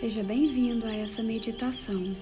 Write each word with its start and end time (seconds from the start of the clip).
Seja 0.00 0.22
bem-vindo 0.22 0.86
a 0.86 0.94
essa 0.94 1.22
meditação. 1.22 2.16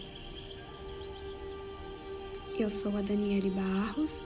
Eu 2.58 2.68
sou 2.68 2.90
a 2.96 3.00
Daniele 3.02 3.50
Barros 3.50 4.20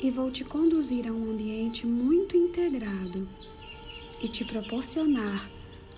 e 0.00 0.12
vou 0.12 0.30
te 0.30 0.44
conduzir 0.44 1.08
a 1.08 1.10
um 1.10 1.32
ambiente 1.32 1.88
muito 1.88 2.36
integrado 2.36 3.28
e 4.22 4.28
te 4.28 4.44
proporcionar 4.44 5.44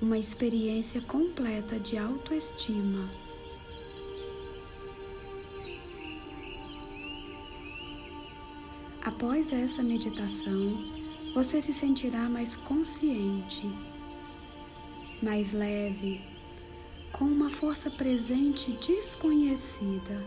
uma 0.00 0.16
experiência 0.16 1.02
completa 1.02 1.78
de 1.78 1.98
autoestima. 1.98 3.06
Após 9.02 9.52
essa 9.52 9.82
meditação, 9.82 10.72
você 11.34 11.60
se 11.60 11.74
sentirá 11.74 12.26
mais 12.30 12.56
consciente, 12.56 13.70
mais 15.22 15.52
leve, 15.52 16.35
com 17.18 17.24
uma 17.24 17.48
força 17.48 17.90
presente 17.90 18.72
desconhecida. 18.72 20.22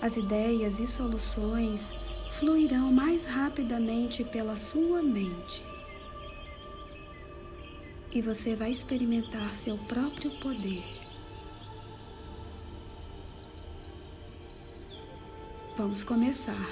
As 0.00 0.16
ideias 0.16 0.78
e 0.78 0.86
soluções 0.86 1.92
fluirão 2.38 2.92
mais 2.92 3.26
rapidamente 3.26 4.24
pela 4.24 4.56
sua 4.56 5.02
mente. 5.02 5.64
E 8.12 8.20
você 8.20 8.54
vai 8.54 8.70
experimentar 8.70 9.54
seu 9.54 9.76
próprio 9.78 10.30
poder. 10.38 10.84
Vamos 15.76 16.04
começar. 16.04 16.66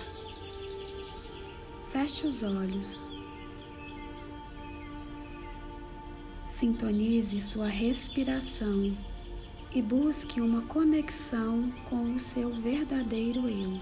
Feche 1.90 2.26
os 2.26 2.42
olhos. 2.42 3.19
Sintonize 6.60 7.40
sua 7.40 7.68
respiração 7.68 8.94
e 9.74 9.80
busque 9.80 10.42
uma 10.42 10.60
conexão 10.66 11.72
com 11.88 12.14
o 12.14 12.20
seu 12.20 12.50
verdadeiro 12.50 13.48
eu. 13.48 13.80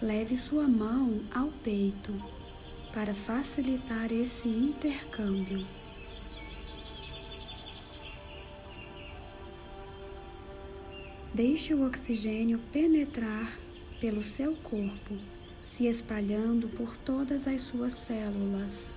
Leve 0.00 0.36
sua 0.36 0.68
mão 0.68 1.20
ao 1.34 1.48
peito 1.64 2.14
para 2.94 3.12
facilitar 3.12 4.12
esse 4.12 4.46
intercâmbio. 4.46 5.66
Deixe 11.34 11.74
o 11.74 11.84
oxigênio 11.84 12.60
penetrar 12.72 13.58
pelo 14.00 14.22
seu 14.22 14.54
corpo 14.54 15.18
se 15.70 15.86
espalhando 15.86 16.66
por 16.70 16.96
todas 16.96 17.46
as 17.46 17.62
suas 17.62 17.94
células. 17.94 18.92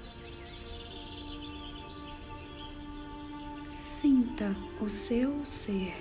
Sinta 3.70 4.56
o 4.82 4.90
seu 4.90 5.46
ser 5.46 5.94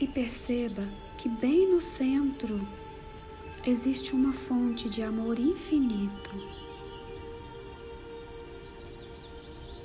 e 0.00 0.06
perceba 0.06 0.86
que 1.18 1.28
bem 1.28 1.74
no 1.74 1.80
centro 1.80 2.56
existe 3.66 4.12
uma 4.12 4.32
fonte 4.32 4.88
de 4.88 5.02
amor 5.02 5.40
infinito. 5.40 6.30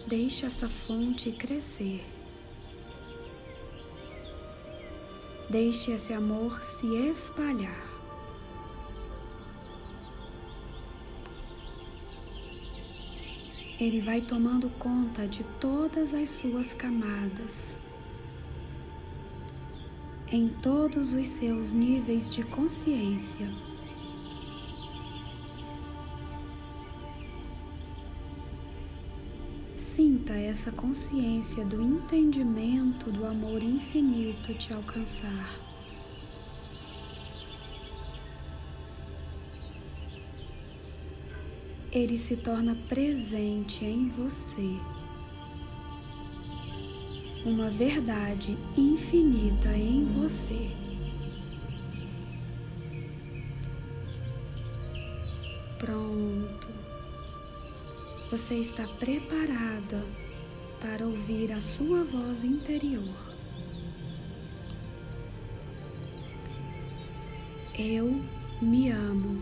Deixe 0.07 0.45
essa 0.45 0.69
fonte 0.69 1.31
crescer. 1.31 2.16
Deixe 5.49 5.91
esse 5.91 6.11
amor 6.11 6.59
se 6.61 6.87
espalhar. 7.09 7.87
Ele 13.79 14.01
vai 14.01 14.19
tomando 14.19 14.69
conta 14.77 15.25
de 15.25 15.45
todas 15.61 16.13
as 16.13 16.31
suas 16.31 16.73
camadas, 16.73 17.75
em 20.31 20.49
todos 20.49 21.13
os 21.13 21.29
seus 21.29 21.71
níveis 21.71 22.29
de 22.29 22.43
consciência. 22.43 23.47
Sinta 29.97 30.35
essa 30.35 30.71
consciência 30.71 31.65
do 31.65 31.81
entendimento 31.81 33.11
do 33.11 33.25
amor 33.25 33.63
infinito 33.63 34.53
te 34.53 34.71
alcançar. 34.71 35.59
Ele 41.91 42.15
se 42.15 42.37
torna 42.37 42.75
presente 42.87 43.83
em 43.85 44.09
você. 44.09 44.77
Uma 47.43 47.67
verdade 47.67 48.55
infinita 48.77 49.75
em 49.75 50.05
você. 50.05 50.69
Pronto. 55.79 56.76
Você 58.29 58.55
está 58.55 58.85
preparada 58.85 60.05
para 60.81 61.05
ouvir 61.05 61.49
a 61.53 61.61
sua 61.61 62.03
voz 62.03 62.43
interior. 62.43 63.15
Eu 67.79 68.21
me 68.61 68.91
amo. 68.91 69.41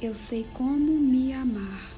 Eu 0.00 0.14
sei 0.14 0.46
como 0.54 0.92
me 0.92 1.32
amar. 1.32 1.90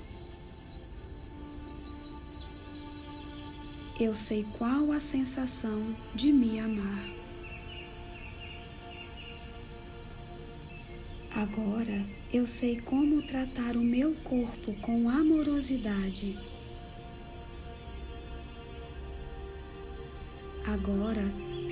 Eu 4.01 4.15
sei 4.15 4.43
qual 4.57 4.93
a 4.93 5.01
sensação 5.01 5.95
de 6.15 6.33
me 6.33 6.59
amar. 6.61 7.18
Agora 11.39 12.05
eu 12.33 12.49
sei 12.49 12.81
como 12.81 13.23
tratar 13.23 13.77
o 13.77 13.81
meu 13.81 14.13
corpo 14.25 14.75
com 14.81 15.09
amorosidade. 15.09 16.37
Agora 20.67 21.23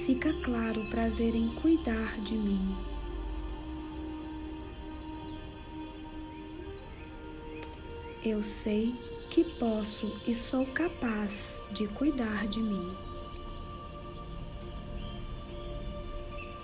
fica 0.05 0.33
claro 0.45 0.81
o 0.81 0.89
prazer 0.91 1.35
em 1.35 1.49
cuidar 1.57 2.17
de 2.21 2.35
mim. 2.35 2.77
Eu 8.25 8.45
sei 8.45 8.95
que 9.31 9.43
posso 9.59 10.07
e 10.29 10.35
sou 10.37 10.65
capaz 10.67 11.61
de 11.73 11.89
cuidar 11.89 12.47
de 12.47 12.61
mim. 12.61 12.97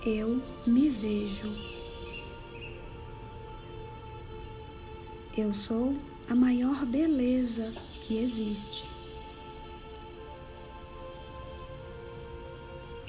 Eu 0.07 0.41
me 0.69 0.89
vejo 0.89 1.81
Eu 5.34 5.54
sou 5.54 5.97
a 6.28 6.34
maior 6.34 6.84
beleza 6.84 7.72
que 8.06 8.19
existe. 8.19 8.84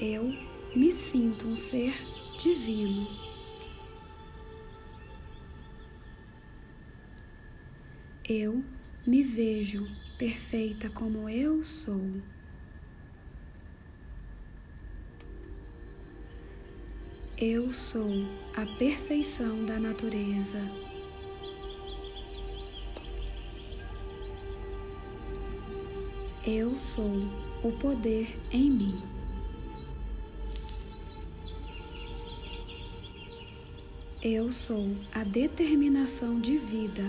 Eu 0.00 0.34
me 0.74 0.90
sinto 0.90 1.46
um 1.46 1.58
ser 1.58 1.92
divino. 2.38 3.06
Eu 8.26 8.64
me 9.06 9.22
vejo 9.22 9.86
perfeita 10.16 10.88
como 10.88 11.28
eu 11.28 11.62
sou. 11.62 12.00
Eu 17.36 17.70
sou 17.70 18.24
a 18.56 18.64
perfeição 18.78 19.66
da 19.66 19.78
natureza. 19.78 20.93
Eu 26.46 26.76
sou 26.76 27.22
o 27.62 27.72
poder 27.72 28.22
em 28.52 28.70
mim. 28.70 29.02
Eu 34.22 34.52
sou 34.52 34.94
a 35.14 35.24
determinação 35.24 36.38
de 36.38 36.58
vida. 36.58 37.02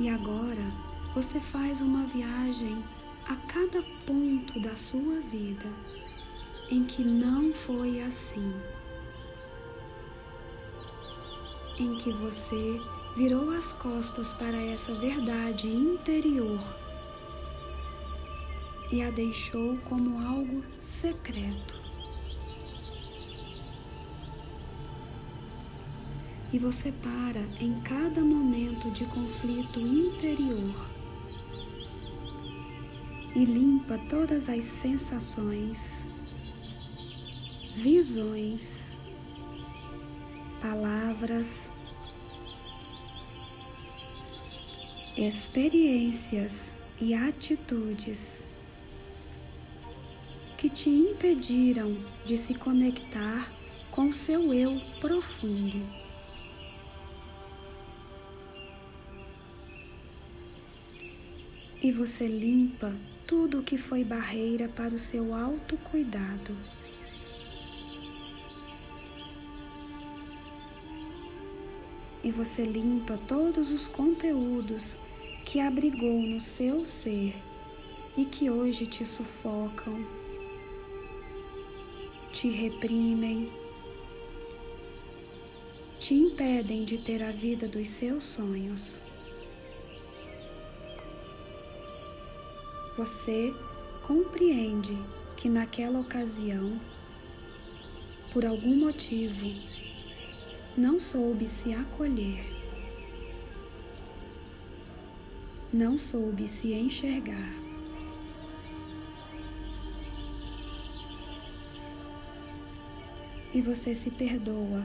E 0.00 0.08
agora 0.08 0.56
você 1.14 1.38
faz 1.38 1.82
uma 1.82 2.06
viagem 2.06 2.82
a 3.26 3.36
cada 3.52 3.82
ponto 4.06 4.58
da 4.60 4.74
sua 4.74 5.20
vida 5.20 5.68
em 6.70 6.82
que 6.86 7.04
não 7.04 7.52
foi 7.52 8.00
assim 8.00 8.77
em 11.78 11.94
que 11.96 12.12
você 12.12 12.80
virou 13.16 13.50
as 13.50 13.72
costas 13.72 14.28
para 14.34 14.56
essa 14.56 14.92
verdade 14.94 15.68
interior 15.68 16.60
e 18.90 19.02
a 19.02 19.10
deixou 19.10 19.76
como 19.88 20.18
algo 20.26 20.62
secreto. 20.76 21.76
E 26.52 26.58
você 26.58 26.90
para 26.92 27.40
em 27.60 27.80
cada 27.82 28.22
momento 28.22 28.90
de 28.92 29.04
conflito 29.04 29.80
interior 29.80 30.88
e 33.34 33.44
limpa 33.44 33.98
todas 34.08 34.48
as 34.48 34.64
sensações, 34.64 36.06
visões, 37.76 38.87
palavras, 40.60 41.70
experiências 45.16 46.72
e 47.00 47.14
atitudes 47.14 48.44
que 50.56 50.68
te 50.68 50.90
impediram 50.90 51.96
de 52.26 52.36
se 52.36 52.54
conectar 52.54 53.48
com 53.92 54.12
seu 54.12 54.52
eu 54.52 54.80
profundo. 55.00 55.80
E 61.80 61.92
você 61.92 62.26
limpa 62.26 62.92
tudo 63.24 63.60
o 63.60 63.62
que 63.62 63.78
foi 63.78 64.02
barreira 64.02 64.68
para 64.68 64.94
o 64.94 64.98
seu 64.98 65.32
autocuidado. 65.32 66.56
E 72.28 72.30
você 72.30 72.62
limpa 72.62 73.18
todos 73.26 73.70
os 73.70 73.88
conteúdos 73.88 74.98
que 75.46 75.60
abrigou 75.60 76.20
no 76.20 76.38
seu 76.42 76.84
ser 76.84 77.34
e 78.18 78.26
que 78.26 78.50
hoje 78.50 78.84
te 78.84 79.02
sufocam, 79.02 80.06
te 82.30 82.50
reprimem, 82.50 83.50
te 85.98 86.12
impedem 86.12 86.84
de 86.84 86.98
ter 86.98 87.22
a 87.22 87.30
vida 87.30 87.66
dos 87.66 87.88
seus 87.88 88.24
sonhos. 88.24 88.96
Você 92.98 93.54
compreende 94.06 94.98
que 95.34 95.48
naquela 95.48 95.98
ocasião, 95.98 96.78
por 98.34 98.44
algum 98.44 98.80
motivo, 98.80 99.77
não 100.78 101.00
soube 101.00 101.48
se 101.48 101.74
acolher, 101.74 102.44
não 105.72 105.98
soube 105.98 106.48
se 106.48 106.72
enxergar. 106.72 107.68
e 113.54 113.60
você 113.60 113.94
se 113.94 114.10
perdoa 114.10 114.84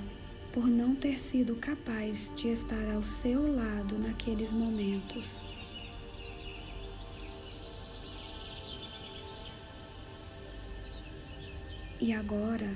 por 0.54 0.66
não 0.68 0.95
ter 0.95 1.19
sido 1.19 1.56
capaz 1.56 2.31
de 2.36 2.50
estar 2.50 2.92
ao 2.94 3.04
seu 3.04 3.56
lado 3.56 3.98
naqueles 4.00 4.54
momentos. 4.54 5.42
E 12.00 12.13
agora 12.13 12.69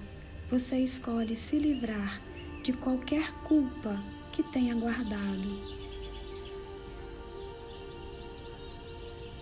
você 0.49 0.77
escolhe 0.77 1.35
se 1.35 1.59
livrar 1.59 2.21
de 2.67 2.73
qualquer 2.73 3.31
culpa 3.45 3.97
que 4.33 4.43
tenha 4.43 4.75
guardado. 4.75 5.57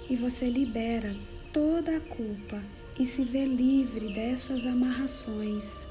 E 0.08 0.16
você 0.16 0.48
libera 0.48 1.12
toda 1.52 1.98
a 1.98 2.00
culpa 2.02 2.62
e 3.00 3.04
se 3.04 3.24
vê 3.24 3.48
livre 3.48 4.14
dessas 4.14 4.64
amarrações. 4.68 5.88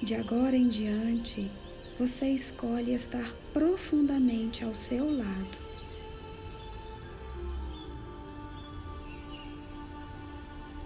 De 0.00 0.14
agora 0.14 0.56
em 0.56 0.68
diante, 0.68 1.50
você 1.98 2.28
escolhe 2.28 2.94
estar 2.94 3.28
profundamente 3.52 4.62
ao 4.62 4.72
seu 4.72 5.04
lado. 5.18 5.71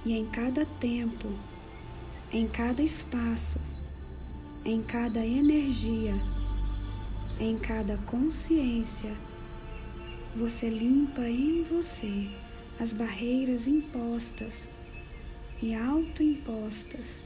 E 0.07 0.13
em 0.13 0.25
cada 0.27 0.65
tempo, 0.65 1.29
em 2.33 2.47
cada 2.47 2.81
espaço, 2.81 3.59
em 4.65 4.81
cada 4.85 5.19
energia, 5.27 6.15
em 7.41 7.59
cada 7.59 7.99
consciência, 8.03 9.13
você 10.37 10.71
limpa 10.71 11.23
em 11.23 11.65
você 11.65 12.29
as 12.79 12.93
barreiras 12.93 13.67
impostas 13.67 14.69
e 15.61 15.75
autoimpostas 15.75 17.17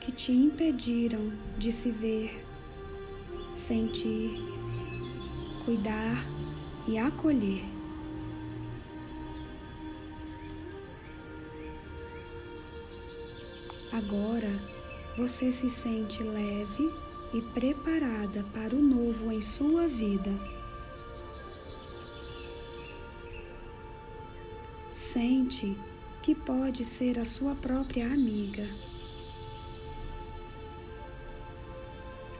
que 0.00 0.10
te 0.10 0.32
impediram 0.32 1.32
de 1.56 1.70
se 1.70 1.92
ver, 1.92 2.44
sentir, 3.54 4.32
cuidar 5.64 6.26
e 6.88 6.98
acolher. 6.98 7.77
Agora 13.92 14.50
você 15.16 15.50
se 15.50 15.70
sente 15.70 16.22
leve 16.22 16.92
e 17.34 17.42
preparada 17.52 18.44
para 18.52 18.74
o 18.74 18.82
novo 18.82 19.32
em 19.32 19.42
sua 19.42 19.86
vida. 19.88 20.30
Sente 24.94 25.74
que 26.22 26.34
pode 26.34 26.84
ser 26.84 27.18
a 27.18 27.24
sua 27.24 27.54
própria 27.54 28.06
amiga. 28.06 28.66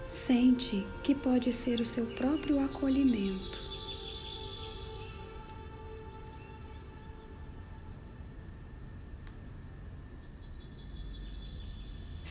Sente 0.08 0.86
que 1.02 1.14
pode 1.14 1.52
ser 1.52 1.80
o 1.80 1.86
seu 1.86 2.04
próprio 2.14 2.62
acolhimento. 2.62 3.57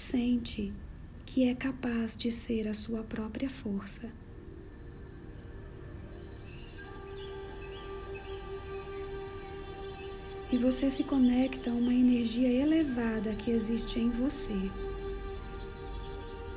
Sente 0.09 0.71
que 1.25 1.49
é 1.49 1.53
capaz 1.53 2.15
de 2.15 2.31
ser 2.31 2.65
a 2.69 2.73
sua 2.73 3.03
própria 3.03 3.49
força. 3.49 4.09
E 10.49 10.57
você 10.57 10.89
se 10.89 11.03
conecta 11.03 11.69
a 11.69 11.73
uma 11.73 11.93
energia 11.93 12.47
elevada 12.47 13.33
que 13.33 13.51
existe 13.51 13.99
em 13.99 14.09
você 14.09 14.53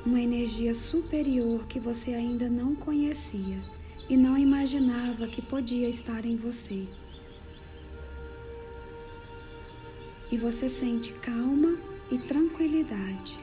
uma 0.05 0.21
energia 0.21 0.73
superior 0.73 1.67
que 1.67 1.81
você 1.81 2.11
ainda 2.11 2.47
não 2.47 2.73
conhecia 2.77 3.61
e 4.09 4.15
não 4.15 4.37
imaginava 4.37 5.27
que 5.27 5.41
podia 5.41 5.89
estar 5.89 6.23
em 6.23 6.37
você. 6.37 6.87
E 10.31 10.37
você 10.37 10.69
sente 10.69 11.11
calma 11.19 11.91
e 12.11 12.19
tranquilidade. 12.19 13.39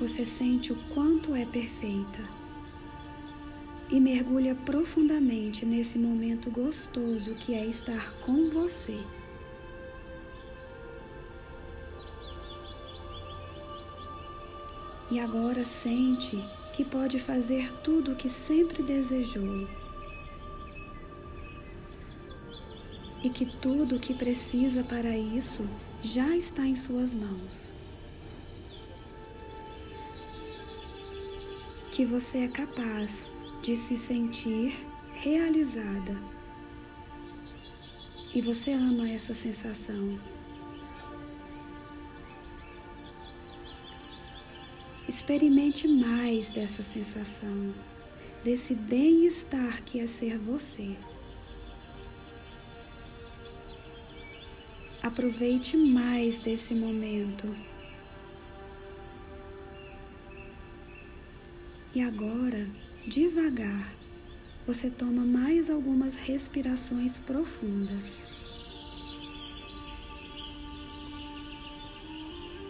Você 0.00 0.24
sente 0.24 0.72
o 0.72 0.76
quanto 0.94 1.34
é 1.34 1.44
perfeita 1.46 2.22
e 3.90 4.00
mergulha 4.00 4.54
profundamente 4.54 5.64
nesse 5.64 5.98
momento 5.98 6.50
gostoso 6.50 7.34
que 7.36 7.54
é 7.54 7.64
estar 7.64 8.12
com 8.24 8.50
você. 8.50 8.98
e 15.12 15.20
agora 15.20 15.62
sente 15.62 16.42
que 16.74 16.82
pode 16.82 17.20
fazer 17.20 17.70
tudo 17.84 18.12
o 18.12 18.16
que 18.16 18.30
sempre 18.30 18.82
desejou 18.82 19.68
e 23.22 23.30
que 23.30 23.46
tudo 23.46 23.96
o 23.96 24.00
que 24.00 24.14
precisa 24.14 24.82
para 24.82 25.16
isso 25.16 25.66
já 26.02 26.36
está 26.36 26.66
em 26.66 26.74
suas 26.74 27.14
mãos. 27.14 27.68
Que 31.92 32.04
você 32.04 32.38
é 32.38 32.48
capaz 32.48 33.28
de 33.62 33.76
se 33.76 33.96
sentir 33.96 34.76
realizada. 35.14 36.16
E 38.34 38.40
você 38.40 38.72
ama 38.72 39.08
essa 39.08 39.34
sensação. 39.34 40.18
Experimente 45.06 45.86
mais 45.86 46.48
dessa 46.48 46.82
sensação, 46.82 47.72
desse 48.42 48.74
bem-estar 48.74 49.82
que 49.84 50.00
é 50.00 50.06
ser 50.06 50.38
você. 50.38 50.96
Aproveite 55.02 55.76
mais 55.76 56.38
desse 56.38 56.76
momento. 56.76 57.52
E 61.92 62.00
agora, 62.00 62.68
devagar, 63.08 63.92
você 64.64 64.88
toma 64.88 65.24
mais 65.24 65.68
algumas 65.68 66.14
respirações 66.14 67.18
profundas. 67.18 68.30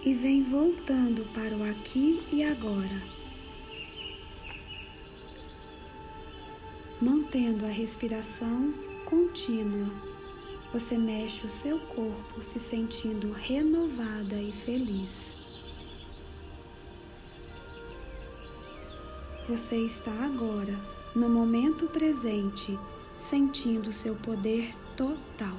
E 0.03 0.15
vem 0.15 0.43
voltando 0.43 1.31
para 1.35 1.55
o 1.55 1.71
aqui 1.71 2.19
e 2.33 2.43
agora. 2.43 3.03
Mantendo 6.99 7.67
a 7.67 7.71
respiração 7.71 8.73
contínua 9.05 10.12
você 10.73 10.97
mexe 10.97 11.45
o 11.45 11.51
seu 11.51 11.79
corpo 11.79 12.43
se 12.43 12.59
sentindo 12.59 13.31
renovada 13.31 14.37
e 14.37 14.51
feliz. 14.51 15.35
Você 19.49 19.77
está 19.77 20.13
agora, 20.25 20.75
no 21.15 21.29
momento 21.29 21.87
presente, 21.89 22.79
sentindo 23.19 23.93
seu 23.93 24.15
poder 24.15 24.75
total. 24.97 25.57